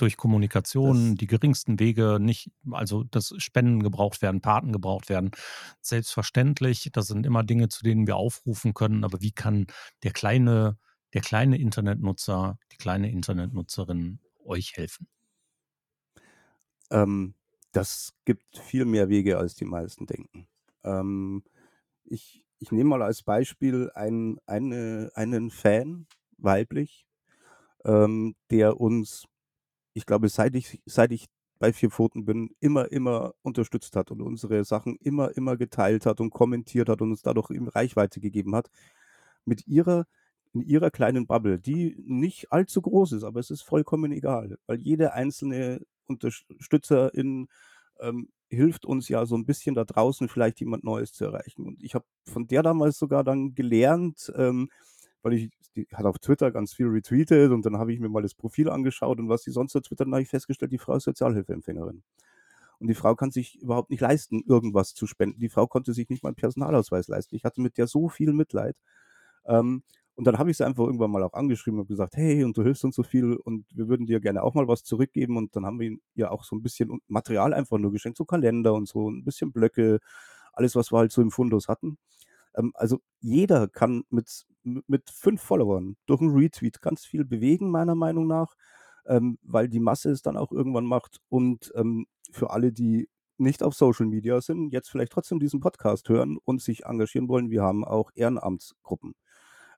[0.00, 5.30] Durch Kommunikation, das die geringsten Wege, nicht, also dass Spenden gebraucht werden, Paten gebraucht werden.
[5.80, 9.66] Selbstverständlich, das sind immer Dinge, zu denen wir aufrufen können, aber wie kann
[10.02, 10.78] der kleine,
[11.14, 15.08] der kleine Internetnutzer, die kleine Internetnutzerin euch helfen?
[16.90, 17.34] Ähm,
[17.72, 20.48] das gibt viel mehr Wege, als die meisten denken.
[20.84, 21.44] Ähm,
[22.04, 27.06] ich, ich nehme mal als Beispiel ein, eine, einen Fan, weiblich,
[27.84, 29.26] ähm, der uns
[30.00, 31.26] ich glaube, seit ich seit ich
[31.58, 36.20] bei Vier Pfoten bin, immer, immer unterstützt hat und unsere Sachen immer, immer geteilt hat
[36.20, 38.70] und kommentiert hat und uns dadurch eben Reichweite gegeben hat.
[39.44, 40.06] Mit ihrer
[40.52, 44.80] in ihrer kleinen Bubble, die nicht allzu groß ist, aber es ist vollkommen egal, weil
[44.80, 47.46] jede einzelne Unterstützerin
[48.00, 51.66] ähm, hilft uns ja so ein bisschen da draußen vielleicht jemand Neues zu erreichen.
[51.66, 54.70] Und ich habe von der damals sogar dann gelernt, ähm,
[55.22, 58.22] weil ich, die hat auf Twitter ganz viel retweetet und dann habe ich mir mal
[58.22, 60.94] das Profil angeschaut und was die sonst so twittert, dann habe ich festgestellt, die Frau
[60.96, 62.02] ist Sozialhilfeempfängerin.
[62.80, 65.38] Und die Frau kann sich überhaupt nicht leisten, irgendwas zu spenden.
[65.38, 67.36] Die Frau konnte sich nicht mal einen Personalausweis leisten.
[67.36, 68.74] Ich hatte mit der so viel Mitleid.
[69.46, 69.82] Ähm,
[70.16, 72.62] und dann habe ich sie einfach irgendwann mal auch angeschrieben und gesagt, hey, und du
[72.62, 75.36] hilfst uns so viel und wir würden dir gerne auch mal was zurückgeben.
[75.36, 78.74] Und dann haben wir ihr auch so ein bisschen Material einfach nur geschenkt, so Kalender
[78.74, 80.00] und so, ein bisschen Blöcke,
[80.52, 81.98] alles, was wir halt so im Fundus hatten.
[82.54, 87.94] Ähm, also jeder kann mit, mit fünf Followern durch einen Retweet ganz viel bewegen, meiner
[87.94, 88.54] Meinung nach,
[89.06, 91.18] ähm, weil die Masse es dann auch irgendwann macht.
[91.28, 93.08] Und ähm, für alle, die
[93.38, 97.50] nicht auf Social Media sind, jetzt vielleicht trotzdem diesen Podcast hören und sich engagieren wollen,
[97.50, 99.14] wir haben auch Ehrenamtsgruppen.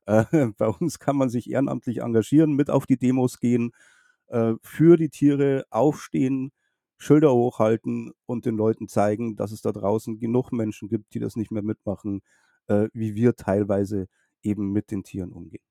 [0.07, 0.25] Äh,
[0.59, 3.73] bei uns kann man sich ehrenamtlich engagieren, mit auf die Demos gehen,
[4.29, 6.53] äh, für die Tiere aufstehen,
[6.99, 11.37] Schilder hochhalten und den Leuten zeigen, dass es da draußen genug Menschen gibt, die das
[11.37, 12.23] nicht mehr mitmachen,
[12.69, 14.09] äh, wie wir teilweise
[14.43, 15.63] eben mit den Tieren umgehen.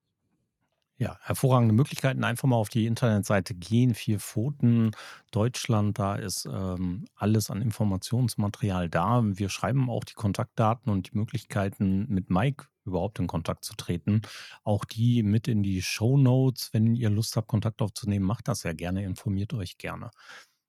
[1.02, 2.22] Ja, hervorragende Möglichkeiten.
[2.22, 3.92] Einfach mal auf die Internetseite gehen.
[3.92, 4.92] Vier Pfoten
[5.32, 9.20] Deutschland, da ist ähm, alles an Informationsmaterial da.
[9.24, 14.22] Wir schreiben auch die Kontaktdaten und die Möglichkeiten, mit Mike überhaupt in Kontakt zu treten.
[14.62, 16.72] Auch die mit in die Show Notes.
[16.72, 19.02] Wenn ihr Lust habt, Kontakt aufzunehmen, macht das ja gerne.
[19.02, 20.10] Informiert euch gerne.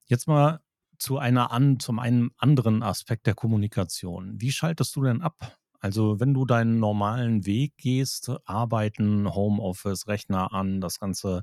[0.05, 0.61] Jetzt mal
[0.97, 4.41] zu einer an, zum einen anderen Aspekt der Kommunikation.
[4.41, 5.59] Wie schaltest du denn ab?
[5.83, 11.41] Also, wenn du deinen normalen Weg gehst, arbeiten, Homeoffice, Rechner an, das Ganze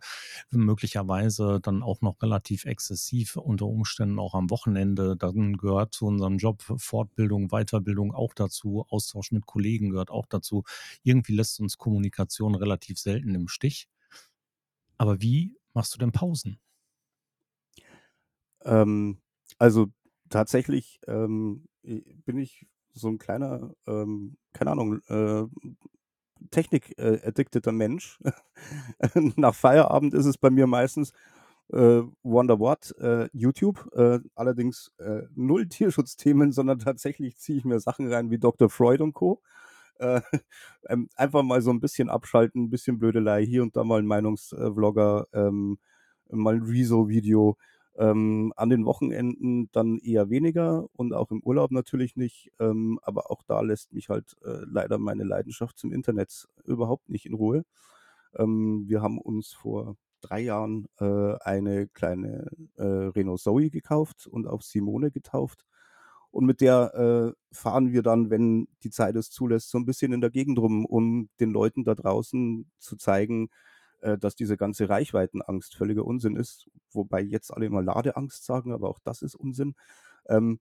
[0.50, 6.38] möglicherweise dann auch noch relativ exzessiv unter Umständen auch am Wochenende, dann gehört zu unserem
[6.38, 10.64] Job Fortbildung, Weiterbildung auch dazu, Austausch mit Kollegen gehört auch dazu.
[11.03, 13.88] Irgendwie lässt uns Kommunikation relativ selten im Stich.
[14.96, 16.59] Aber wie machst du denn Pausen?
[18.64, 19.18] Ähm,
[19.59, 19.88] also
[20.31, 25.44] tatsächlich ähm, bin ich so ein kleiner, ähm, keine Ahnung, äh,
[26.50, 28.18] Technik-addicteter Mensch.
[29.37, 31.12] Nach Feierabend ist es bei mir meistens
[31.72, 33.88] äh, Wonder What, äh, YouTube.
[33.94, 38.70] Äh, allerdings äh, null Tierschutzthemen, sondern tatsächlich ziehe ich mir Sachen rein wie Dr.
[38.70, 39.42] Freud und Co.
[39.98, 40.20] Äh,
[40.88, 44.07] ähm, einfach mal so ein bisschen abschalten, ein bisschen Blödelei, hier und da mal ein
[44.07, 45.79] Meinungsvlogger, ähm,
[46.31, 47.57] mal ein Rezo-Video.
[48.00, 52.50] Ähm, an den Wochenenden dann eher weniger und auch im Urlaub natürlich nicht.
[52.60, 57.26] Ähm, aber auch da lässt mich halt äh, leider meine Leidenschaft zum Internet überhaupt nicht
[57.26, 57.64] in Ruhe.
[58.36, 64.46] Ähm, wir haben uns vor drei Jahren äh, eine kleine äh, Renault Zoe gekauft und
[64.46, 65.64] auf Simone getauft.
[66.30, 70.12] Und mit der äh, fahren wir dann, wenn die Zeit es zulässt, so ein bisschen
[70.12, 73.48] in der Gegend rum, um den Leuten da draußen zu zeigen,
[74.00, 78.88] äh, dass diese ganze Reichweitenangst völliger Unsinn ist, wobei jetzt alle immer Ladeangst sagen, aber
[78.88, 79.74] auch das ist Unsinn.
[80.28, 80.60] Ähm,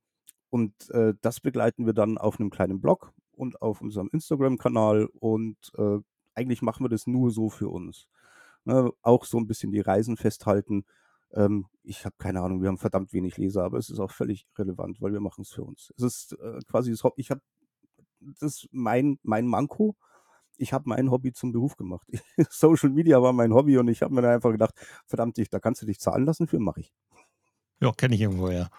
[0.50, 5.58] und äh, das begleiten wir dann auf einem kleinen Blog und auf unserem Instagram-Kanal und
[5.78, 6.00] äh,
[6.34, 8.08] eigentlich machen wir das nur so für uns.
[8.66, 10.86] Ne, auch so ein bisschen die Reisen festhalten.
[11.34, 14.48] Ähm, ich habe keine Ahnung, wir haben verdammt wenig Leser, aber es ist auch völlig
[14.58, 15.94] relevant, weil wir machen es für uns.
[15.98, 17.42] Es ist äh, quasi, das, ich habe
[18.20, 19.96] das mein, mein Manko
[20.60, 22.08] ich habe mein Hobby zum Beruf gemacht.
[22.50, 24.74] Social Media war mein Hobby und ich habe mir dann einfach gedacht,
[25.06, 26.94] verdammt, ich, da kannst du dich zahlen lassen für, mache ich.
[27.82, 28.70] Ja, kenne ich irgendwo, ja.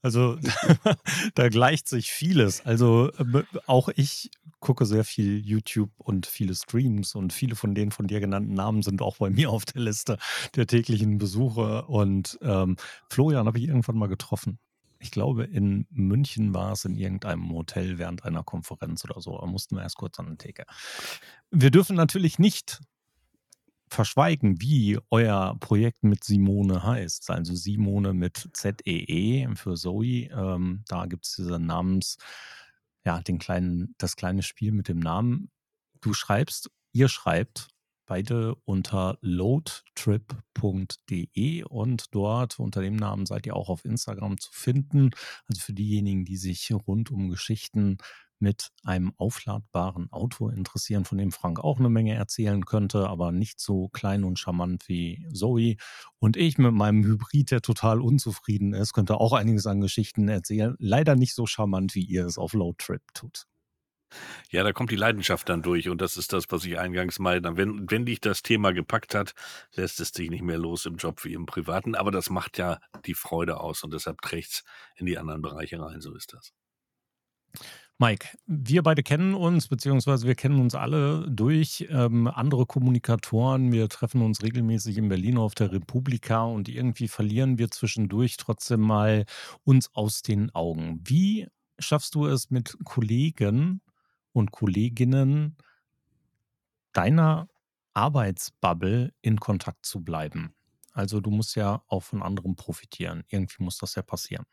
[0.00, 0.38] Also
[1.34, 2.64] da gleicht sich vieles.
[2.64, 7.90] Also äh, auch ich gucke sehr viel YouTube und viele Streams und viele von den
[7.90, 10.18] von dir genannten Namen sind auch bei mir auf der Liste
[10.54, 11.84] der täglichen Besuche.
[11.86, 12.76] Und ähm,
[13.10, 14.58] Florian habe ich irgendwann mal getroffen
[14.98, 19.38] ich glaube, in München war es in irgendeinem Hotel während einer Konferenz oder so.
[19.38, 20.64] Da mussten wir erst kurz an den Theke.
[21.50, 22.80] Wir dürfen natürlich nicht
[23.88, 27.30] verschweigen, wie euer Projekt mit Simone heißt.
[27.30, 30.28] Also Simone mit Z-E-E -E für Zoe.
[30.30, 32.18] Ähm, da gibt es diese Namens,
[33.04, 35.50] ja, den kleinen, das kleine Spiel mit dem Namen.
[36.00, 37.68] Du schreibst, ihr schreibt
[38.08, 39.84] beide unter loadtrip.de
[41.64, 45.10] und dort unter dem Namen seid ihr auch auf Instagram zu finden.
[45.46, 47.98] Also für diejenigen, die sich rund um Geschichten
[48.40, 53.60] mit einem aufladbaren Auto interessieren, von dem Frank auch eine Menge erzählen könnte, aber nicht
[53.60, 55.76] so klein und charmant wie Zoe.
[56.18, 60.76] Und ich mit meinem Hybrid, der total unzufrieden ist, könnte auch einiges an Geschichten erzählen.
[60.78, 63.46] Leider nicht so charmant, wie ihr es auf Loadtrip tut.
[64.50, 67.56] Ja, da kommt die Leidenschaft dann durch und das ist das, was ich eingangs meinte.
[67.56, 69.34] Wenn, wenn dich das Thema gepackt hat,
[69.74, 72.78] lässt es dich nicht mehr los im Job wie im Privaten, aber das macht ja
[73.06, 74.64] die Freude aus und deshalb trägt es
[74.96, 76.52] in die anderen Bereiche rein, so ist das.
[78.00, 83.72] Mike, wir beide kennen uns, beziehungsweise wir kennen uns alle durch ähm, andere Kommunikatoren.
[83.72, 88.82] Wir treffen uns regelmäßig in Berlin auf der Republika und irgendwie verlieren wir zwischendurch trotzdem
[88.82, 89.24] mal
[89.64, 91.00] uns aus den Augen.
[91.02, 91.48] Wie
[91.80, 93.80] schaffst du es mit Kollegen
[94.32, 95.56] und Kolleginnen
[96.92, 97.48] deiner
[97.94, 100.54] Arbeitsbubble in Kontakt zu bleiben.
[100.92, 103.24] Also du musst ja auch von anderen profitieren.
[103.28, 104.46] Irgendwie muss das ja passieren.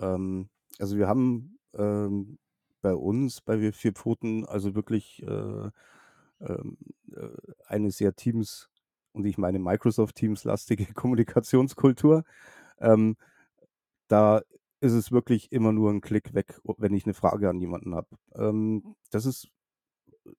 [0.00, 2.38] Ähm, also wir haben ähm,
[2.82, 5.70] bei uns, bei wir vier Pfoten, also wirklich äh,
[6.40, 6.76] ähm,
[7.12, 7.28] äh,
[7.66, 8.68] eine sehr Teams
[9.12, 12.24] und ich meine Microsoft Teams lastige Kommunikationskultur.
[12.78, 13.16] Ähm,
[14.08, 14.42] da
[14.86, 18.08] ist es wirklich immer nur ein Klick weg, wenn ich eine Frage an jemanden habe.
[18.36, 19.48] Ähm, das ist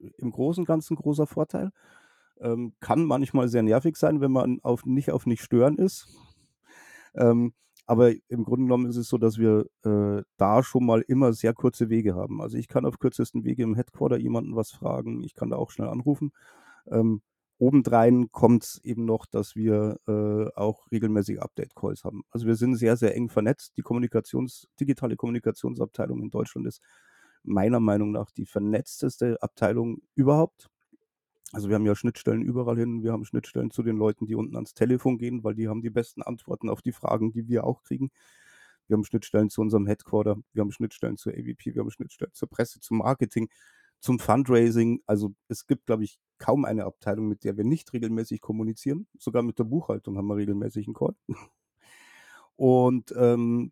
[0.02, 1.72] äh, im Großen und Ganzen 'n großer Vorteil.
[2.42, 6.08] Ähm, kann manchmal sehr nervig sein, wenn man auf nicht auf nicht stören ist.
[7.16, 7.54] Ähm,
[7.86, 11.54] aber im Grunde genommen ist es so, dass wir, äh, da schon mal immer sehr
[11.54, 12.42] kurze Wege haben.
[12.42, 15.24] Also, ich kann auf kürzesten Wege im Headquarter jemanden was fragen.
[15.24, 16.32] Ich kann da auch schnell anrufen.
[16.88, 17.22] Ähm,
[17.60, 22.24] Obendrein kommt eben noch, dass wir äh, auch regelmäßig Update-Calls haben.
[22.30, 23.78] Also wir sind sehr, sehr eng vernetzt.
[23.78, 26.82] Die Kommunikations-, digitale Kommunikationsabteilung in Deutschland ist
[27.44, 30.70] meiner Meinung nach die vernetzteste Abteilung überhaupt.
[31.54, 33.04] Also wir haben ja Schnittstellen überall hin.
[33.04, 35.90] Wir haben Schnittstellen zu den Leuten, die unten ans Telefon gehen, weil die haben die
[35.90, 38.12] besten Antworten auf die Fragen, die wir auch kriegen.
[38.88, 42.50] Wir haben Schnittstellen zu unserem Headquarter, wir haben Schnittstellen zur AVP, wir haben Schnittstellen zur
[42.50, 43.50] Presse, zum Marketing,
[44.00, 45.02] zum Fundraising.
[45.06, 49.08] Also es gibt, glaube ich, kaum eine Abteilung, mit der wir nicht regelmäßig kommunizieren.
[49.18, 51.16] Sogar mit der Buchhaltung haben wir regelmäßig einen Call.
[52.56, 53.72] Und ähm,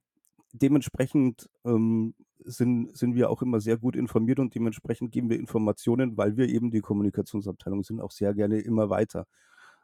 [0.53, 6.17] dementsprechend ähm, sind, sind wir auch immer sehr gut informiert und dementsprechend geben wir Informationen,
[6.17, 9.25] weil wir eben die Kommunikationsabteilung sind, auch sehr gerne immer weiter.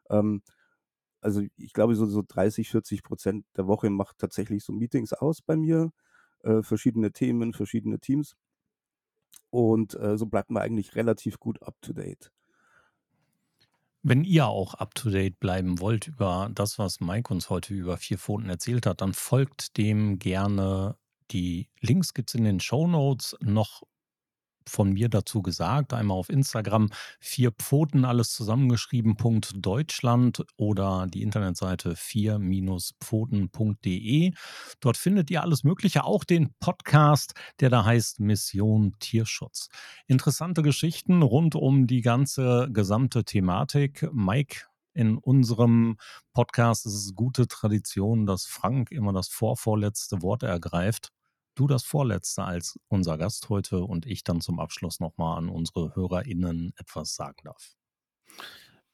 [0.10, 0.42] Ähm,
[1.22, 5.42] also ich glaube, so, so 30, 40 Prozent der Woche macht tatsächlich so Meetings aus
[5.42, 5.92] bei mir,
[6.44, 8.36] äh, verschiedene Themen, verschiedene Teams.
[9.52, 12.32] Und äh, so bleibt man eigentlich relativ gut up-to-date.
[14.04, 18.50] Wenn ihr auch up-to-date bleiben wollt über das, was Mike uns heute über vier Pfoten
[18.50, 20.96] erzählt hat, dann folgt dem gerne.
[21.30, 23.84] Die Links gibt es in den Show Notes noch
[24.68, 25.94] von mir dazu gesagt.
[25.94, 29.18] Einmal auf Instagram vier Pfoten, alles zusammengeschrieben,
[29.56, 34.32] Deutschland oder die Internetseite vier-pfoten.de.
[34.80, 39.70] Dort findet ihr alles Mögliche, auch den Podcast, der da heißt Mission Tierschutz.
[40.08, 44.08] Interessante Geschichten rund um die ganze gesamte Thematik.
[44.14, 45.98] Mike, in unserem
[46.34, 51.12] Podcast ist es gute Tradition, dass Frank immer das vorvorletzte Wort ergreift
[51.56, 55.96] du das Vorletzte als unser Gast heute und ich dann zum Abschluss nochmal an unsere
[55.96, 57.76] HörerInnen etwas sagen darf.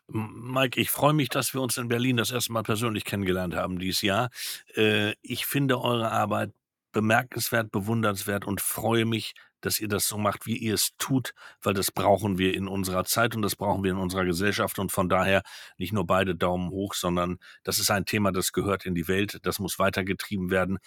[0.10, 3.78] Mike, ich freue mich, dass wir uns in Berlin das erste Mal persönlich kennengelernt haben
[3.78, 4.30] dieses Jahr.
[4.76, 6.54] Äh, ich finde eure Arbeit
[6.94, 11.74] bemerkenswert, bewundernswert und freue mich, dass ihr das so macht, wie ihr es tut, weil
[11.74, 15.10] das brauchen wir in unserer Zeit und das brauchen wir in unserer Gesellschaft und von
[15.10, 15.42] daher
[15.78, 19.40] nicht nur beide Daumen hoch, sondern das ist ein Thema, das gehört in die Welt,
[19.44, 20.78] das muss weitergetrieben werden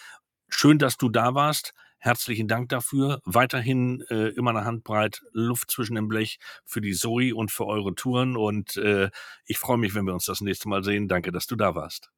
[0.51, 1.75] Schön, dass du da warst.
[1.99, 3.21] Herzlichen Dank dafür.
[3.25, 7.95] Weiterhin äh, immer eine Handbreit Luft zwischen dem Blech für die Zoe und für eure
[7.95, 8.37] Touren.
[8.37, 9.11] Und äh,
[9.45, 11.09] ich freue mich, wenn wir uns das nächste Mal sehen.
[11.09, 12.11] Danke, dass du da warst.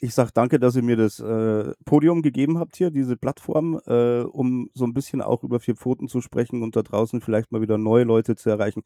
[0.00, 4.20] Ich sage danke, dass ihr mir das äh, Podium gegeben habt hier, diese Plattform, äh,
[4.20, 7.62] um so ein bisschen auch über vier Pfoten zu sprechen und da draußen vielleicht mal
[7.62, 8.82] wieder neue Leute zu erreichen.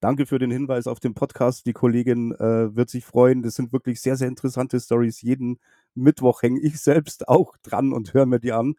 [0.00, 1.66] Danke für den Hinweis auf den Podcast.
[1.66, 3.42] Die Kollegin äh, wird sich freuen.
[3.42, 5.20] Das sind wirklich sehr, sehr interessante Stories.
[5.22, 5.58] Jeden
[5.96, 8.74] Mittwoch hänge ich selbst auch dran und höre mir die an.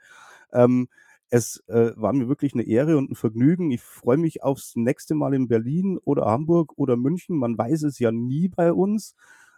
[0.51, 0.87] Ähm,
[1.29, 3.71] es äh, war mir wirklich eine Ehre und ein Vergnügen.
[3.71, 7.37] Ich freue mich aufs nächste Mal in Berlin oder Hamburg oder München.
[7.37, 9.15] Man weiß es ja nie bei uns.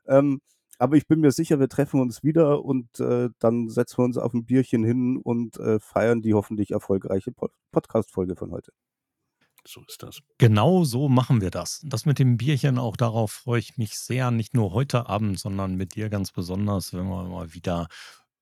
[0.08, 0.41] Ähm,
[0.80, 4.17] aber ich bin mir sicher, wir treffen uns wieder und äh, dann setzen wir uns
[4.17, 8.72] auf ein Bierchen hin und äh, feiern die hoffentlich erfolgreiche Pod Podcast-Folge von heute.
[9.72, 10.22] So ist das.
[10.40, 11.82] Genau so machen wir das.
[11.84, 14.32] Das mit dem Bierchen, auch darauf freue ich mich sehr.
[14.32, 17.88] Nicht nur heute Abend, sondern mit dir ganz besonders, wenn wir mal wieder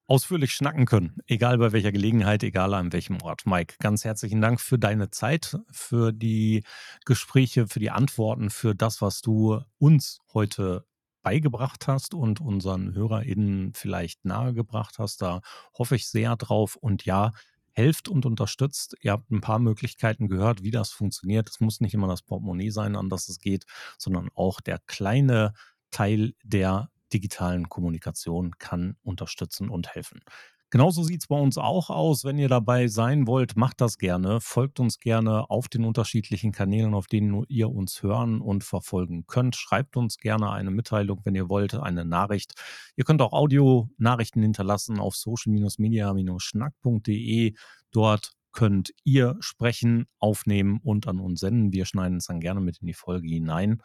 [0.06, 1.18] ausführlich schnacken können.
[1.26, 3.46] Egal bei welcher Gelegenheit, egal an welchem Ort.
[3.46, 6.64] Mike, ganz herzlichen Dank für deine Zeit, für die
[7.04, 10.86] Gespräche, für die Antworten, für das, was du uns heute
[11.24, 15.22] beigebracht hast und unseren HörerInnen vielleicht nahegebracht hast.
[15.22, 15.42] Da
[15.78, 16.78] hoffe ich sehr drauf.
[16.78, 17.34] Und ja,
[17.78, 18.96] helft und unterstützt.
[19.02, 21.48] Ihr habt ein paar Möglichkeiten gehört, wie das funktioniert.
[21.48, 23.66] Es muss nicht immer das Portemonnaie sein, an das es geht,
[24.00, 25.54] sondern auch der kleine
[25.92, 30.22] Teil der digitalen Kommunikation kann unterstützen und helfen.
[30.70, 32.26] Genauso sieht es bei uns auch aus.
[32.26, 34.42] Wenn ihr dabei sein wollt, macht das gerne.
[34.42, 39.56] Folgt uns gerne auf den unterschiedlichen Kanälen, auf denen ihr uns hören und verfolgen könnt.
[39.56, 42.54] Schreibt uns gerne eine Mitteilung, wenn ihr wollt, eine Nachricht.
[42.98, 47.54] Ihr könnt auch Audio-Nachrichten hinterlassen auf social-media-schnack.de.
[47.92, 51.72] Dort könnt ihr sprechen, aufnehmen und an uns senden.
[51.72, 53.82] Wir schneiden es dann gerne mit in die Folge hinein.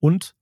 [0.00, 0.34] Und